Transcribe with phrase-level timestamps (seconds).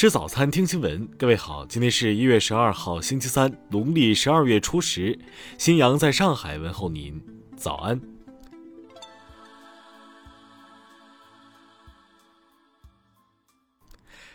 [0.00, 1.06] 吃早餐，听新闻。
[1.18, 5.18] 各位好，今天是一月十二号，星期三，农历十二月初十。
[5.58, 7.22] 新阳在上海问候您，
[7.54, 8.00] 早安。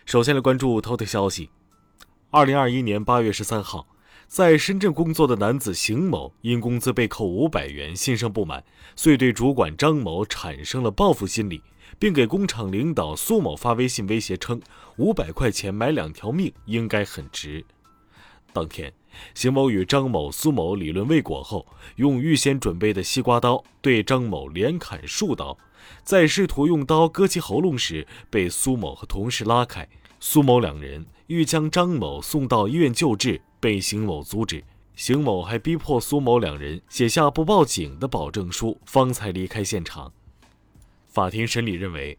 [0.06, 1.50] 首先来关注头条消息。
[2.30, 3.88] 二零二一年八月十三号，
[4.28, 8.64] 在深圳工作的男子邢某因工资被扣五百元，心生不满，
[8.96, 11.64] 遂对主管张某产生了报复心理。
[11.98, 14.62] 并给工厂领导苏某发微信威胁称
[14.98, 17.66] ：“五百块钱买两条命，应该很值。”
[18.54, 18.94] 当天，
[19.34, 21.66] 邢某与张某、苏某理论未果后，
[21.98, 25.58] 用预先准备的西瓜刀对张某连砍数刀，
[26.04, 29.88] 在试图用刀割其喉咙时，被苏某和同事拉开。
[30.22, 34.64] 苏某两人欲将张某送到医院救治，被邢某阻止。
[34.96, 40.14] 邢某还逼迫苏某两人写下不报警的保证书，方才离开现场。
[41.16, 42.18] 法庭审理认为，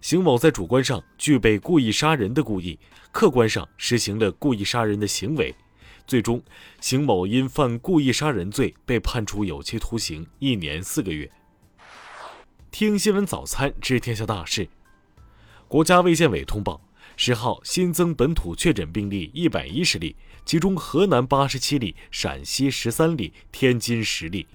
[0.00, 2.78] 邢某在主观上具备故意杀人的故意，
[3.12, 5.54] 客观上实行了故意杀人的行为。
[6.06, 6.42] 最终，
[6.80, 11.30] 邢某因犯故意杀人罪被判处有期徒刑一年四个月。
[12.70, 14.66] 听新闻早餐知天下大事。
[15.68, 16.80] 国家卫健委通报，
[17.18, 24.46] 十号新增本土确诊病例一百一十例，其中河南八十七例，陕西十三例，天津十例。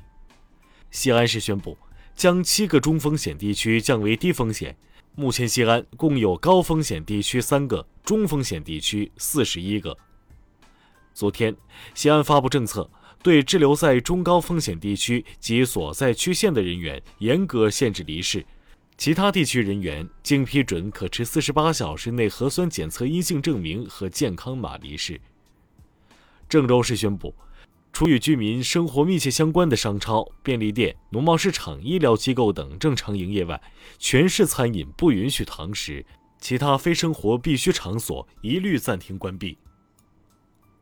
[0.89, 1.77] 西安市宣布。
[2.15, 4.75] 将七个中风险地区降为低风险。
[5.15, 9.95] 目前，西安共有高风险地区三个，中风险地区四十一个。
[11.13, 11.55] 昨天，
[11.93, 12.89] 西安发布政策，
[13.21, 18.43] 对滞留在中高风险地区及所在区县的人员严格限制离市，
[18.97, 25.21] 其他地区人员经批准可持四十八小时内核酸检测阴性证明和健康码离市。
[26.49, 27.35] 郑州市宣布。
[27.93, 33.61] 除与居民生活密切相关的商超、便利店、农贸市场、医疗机构等正常营业外，
[33.99, 36.03] 全市餐饮不允许堂食，
[36.39, 39.59] 其他非生活必需场所一律暂停关闭。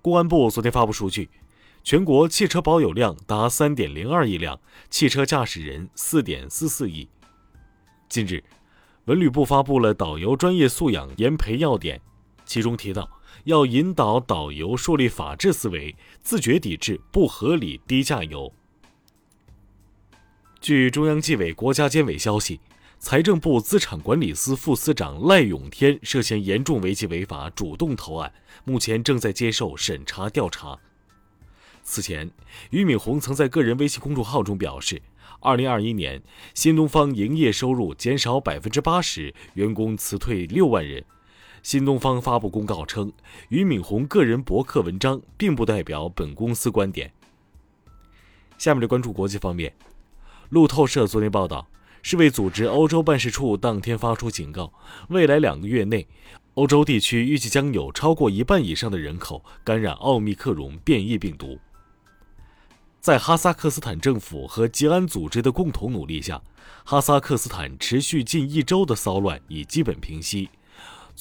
[0.01, 1.29] 公安部昨天发布数据，
[1.83, 4.57] 全国汽车保有量达三点零二亿辆，
[4.89, 7.09] 汽车驾驶人四点四四亿。
[8.07, 8.41] 近日，
[9.03, 11.99] 文旅部发布了导游专业素养研培要点，
[12.51, 13.09] 其中提到。
[13.45, 18.53] 要引导导游树立法治思维，自觉抵制不合理低价游。
[20.59, 22.59] 据中央纪委国家监委消息，
[22.99, 28.31] 财政部资产管理司副司长赖永天涉嫌严重违纪违法，主动投案，
[28.65, 30.77] 目前正在接受审查调查。
[31.83, 32.29] 此前，
[32.71, 35.01] 俞敏洪曾在个人微信公众号中表示，
[35.39, 36.21] 二零二一年
[36.53, 41.03] 新东方营业收入减少百分之八十，员工辞退六万人。
[41.63, 43.11] 新东方发布公告称，
[43.49, 47.11] 俞敏洪个人博客文章并不代表本公司观点。
[48.57, 49.73] 下面来关注国际方面，
[50.49, 51.67] 路透社昨天报道，
[52.01, 54.73] 世卫组织欧洲办事处当天发出警告，
[55.09, 56.07] 未来两个月内，
[56.55, 61.59] 欧洲地区预计将有超过一半以上的人口感染奥密克戎变异病毒。
[62.99, 66.41] 在哈萨克斯坦政府和吉安组织的共同努力下，
[66.83, 70.49] 哈萨克斯坦持续近一周的骚乱已基本平息。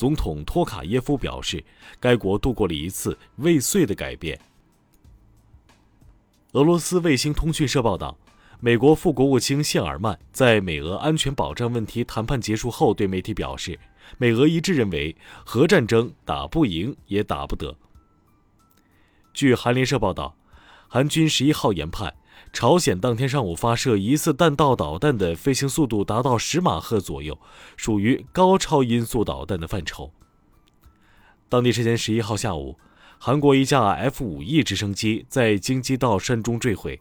[0.00, 1.62] 总统托卡耶夫表示，
[2.00, 4.41] 该国度过了一次未遂的改变。
[6.53, 8.16] 俄罗斯卫星通讯社报道，
[8.61, 13.78] 美国副国务卿谢尔曼在美俄安全保障问题谈判结束后对媒体表示，
[14.16, 17.77] 美俄一致认为核战争打不赢也打不得。
[19.34, 20.34] 据韩联社报道，
[20.88, 22.11] 韩军十一号研判。
[22.52, 27.38] 朝鲜当天上午发射疑似弹道导弹的飞行速度达到十马赫左右，
[27.76, 30.12] 属于高超音速导弹的范畴。
[31.48, 32.78] 当地时间十一号下午，
[33.18, 37.00] 韩国一架 F-5E 直升机在京畿道山中坠毁，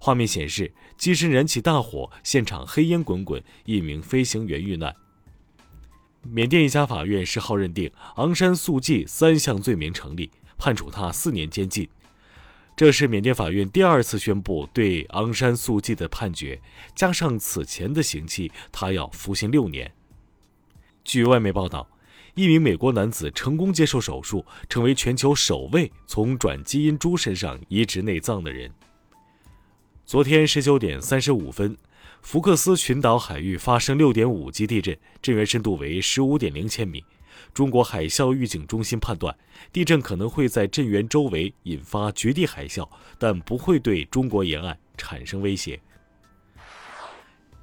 [0.00, 4.94] 画面显示机身燃起大火，现场黑烟滚滚，一名飞行员遇难。
[6.22, 11.88] 缅甸一家法院十号认定昂山素季三项罪名成立，判处他四年监禁。
[12.78, 16.60] 这是缅甸法院第二次宣布对昂山素季的判决，
[16.94, 19.92] 加上此前的刑期，他要服刑六年。
[21.02, 21.90] 据外媒报道，
[22.36, 28.70] 一名美国男子成功接受手术，成为全球首位从转基因猪身上移植内脏的人。
[30.06, 31.76] 昨天十九点三十五分，
[32.22, 37.04] 福克斯群岛海域发生六点五级地震，震源深度为十五点零千米。
[37.52, 39.36] 中国海啸预警中心判断，
[39.72, 42.88] 地震可能会在震源周围引发绝地海啸，
[43.18, 45.80] 但不会对中国沿岸产生威胁。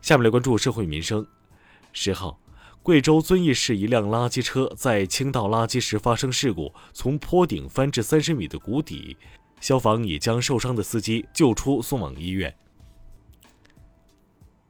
[0.01, 1.25] 下面来关注社会民生。
[1.91, 2.39] 十号，
[2.83, 9.17] 贵州遵义市一辆垃圾车在倾倒垃圾时发生事故，从坡顶翻至三十米的谷底，
[9.59, 12.53] 消防已将受伤的司机救出，送往医院。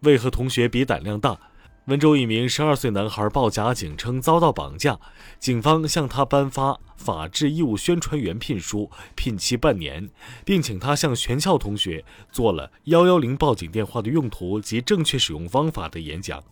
[0.01, 1.37] 为何同学比胆量大？
[1.85, 4.99] 温州一名十二岁男孩报假警称遭到绑架，
[5.37, 10.09] 警方向他颁发法制义务宣传员聘书，聘期半年，
[10.43, 16.43] 并请他向全校同学做了幺幺零报警电话的用途及正确使用方法的演讲。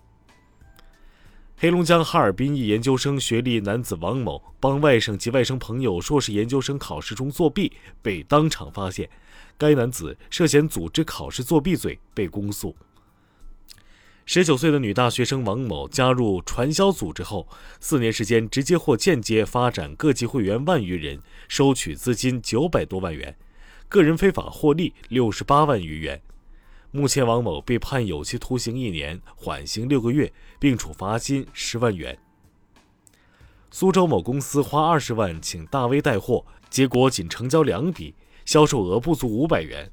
[1.57, 7.71] 黑龙江哈尔滨一研究生学历男子王某帮外甥及外甥朋友硕士研究生考试中作弊，
[8.03, 9.09] 被当场发现，
[9.57, 12.75] 该男子涉嫌组织考试作弊罪被公诉。
[14.25, 17.45] 十九岁的女大学生王某加入传销组织后，
[17.81, 23.35] 四年时间直接或间接发展各级会员万余人，收取资金九百多万元，
[23.89, 26.21] 个人非法获利六十八万余元。
[26.91, 32.17] 目前，王某被判有期徒刑一年，缓刑六个月，并处罚金十万元。
[33.71, 38.15] 苏州某公司花二十万请大 V 带货，结果仅成交两笔，
[38.45, 39.91] 销售额不足五百元。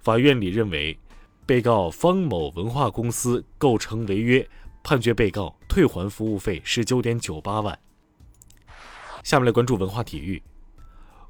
[0.00, 0.98] 法院里认为。
[1.46, 4.48] 被告方某文化公司构成违约，
[4.82, 7.78] 判决被告退还服务费十九点九八万。
[9.22, 10.42] 下面来关注文化体育。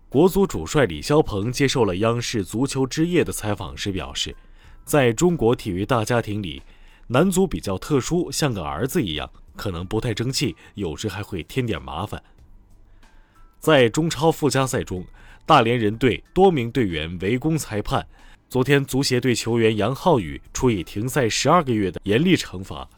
[0.08, 4.36] 国足主帅李霄鹏接受了央视《足球之夜》的采访时表示，
[4.84, 6.62] 在中国体育大家庭里，
[7.08, 12.22] 男足比较特殊，像个儿子一样，可能不太争气，有时还会添点麻烦。
[13.58, 15.04] 在中超附加赛中，
[15.44, 18.06] 大连人队多名队员围攻裁判。
[18.54, 22.88] 昨天，足协对球员杨浩宇处以停赛十二个月的严厉惩罚。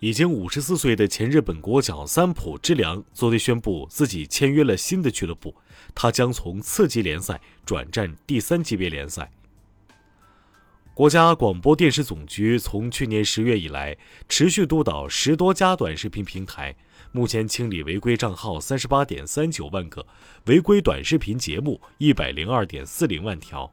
[0.00, 5.54] 已经五十四岁的前日本国脚三浦知良昨天宣布自己签约了新的俱乐部，
[5.94, 9.32] 他将从次级联赛转战第三级别联赛。
[10.92, 13.96] 国家广播电视总局从去年十月以来，
[14.28, 16.76] 持续督导十多家短视频平台，
[17.12, 20.06] 目前清理违规账号三十八点三九万个，
[20.44, 23.72] 违规短视频节目一百零二点四零万条。